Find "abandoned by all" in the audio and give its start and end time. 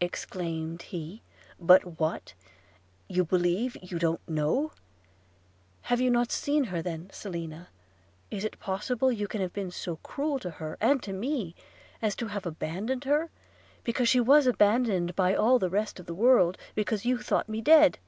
14.46-15.58